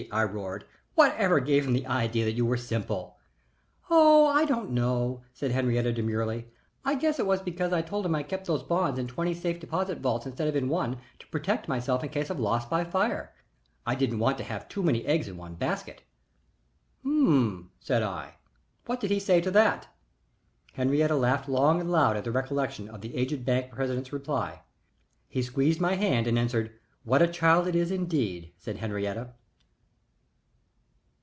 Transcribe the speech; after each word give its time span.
I 0.11 0.23
roared. 0.23 0.65
"What 0.95 1.15
ever 1.15 1.39
gave 1.39 1.63
him 1.67 1.73
the 1.73 1.85
idea 1.85 2.25
that 2.25 2.31
you 2.31 2.43
were 2.43 2.57
simple?" 2.57 3.19
"Oh 3.87 4.25
I 4.25 4.45
don't 4.45 4.71
know," 4.71 5.21
said 5.31 5.51
Henriette, 5.51 5.93
demurely. 5.93 6.47
"I 6.83 6.95
guess 6.95 7.19
it 7.19 7.27
was 7.27 7.43
because 7.43 7.71
I 7.71 7.83
told 7.83 8.07
him 8.07 8.15
I 8.15 8.23
kept 8.23 8.47
those 8.47 8.63
bonds 8.63 8.97
in 8.99 9.05
twenty 9.07 9.35
safe 9.35 9.59
deposit 9.59 9.99
vaults 9.99 10.25
instead 10.25 10.47
of 10.47 10.55
in 10.55 10.69
one, 10.69 10.97
to 11.19 11.27
protect 11.27 11.67
myself 11.67 12.01
in 12.03 12.09
case 12.09 12.31
of 12.31 12.39
loss 12.39 12.65
by 12.65 12.83
fire 12.83 13.31
I 13.85 13.93
didn't 13.93 14.17
want 14.17 14.39
to 14.39 14.43
have 14.43 14.67
too 14.67 14.81
many 14.81 15.05
eggs 15.05 15.27
in 15.27 15.37
one 15.37 15.53
basket." 15.53 16.01
"H'm!" 17.03 17.69
said 17.79 18.01
I. 18.01 18.37
"What 18.87 19.01
did 19.01 19.11
he 19.11 19.19
say 19.19 19.39
to 19.39 19.51
that?" 19.51 19.87
Henriette 20.73 21.15
laughed 21.15 21.47
long 21.47 21.79
and 21.79 21.91
loud 21.91 22.17
at 22.17 22.23
the 22.23 22.31
recollection 22.31 22.89
of 22.89 23.01
the 23.01 23.15
aged 23.15 23.45
bank 23.45 23.69
president's 23.71 24.11
reply. 24.11 24.63
"He 25.29 25.43
squeezed 25.43 25.79
my 25.79 25.93
hand 25.93 26.25
and 26.25 26.39
answered, 26.39 26.71
'What 27.03 27.21
a 27.21 27.27
child 27.27 27.67
it 27.67 27.75
is, 27.75 27.91
indeed!'" 27.91 28.51
said 28.57 28.77
Henriette. 28.77 29.37